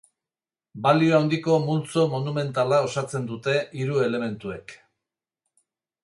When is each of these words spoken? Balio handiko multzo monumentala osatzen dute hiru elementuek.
Balio 0.85 1.11
handiko 1.17 1.57
multzo 1.65 2.05
monumentala 2.15 2.79
osatzen 2.87 3.27
dute 3.33 3.53
hiru 3.81 3.99
elementuek. 4.09 4.75